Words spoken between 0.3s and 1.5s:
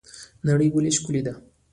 نړۍ ولې ښکلې ده؟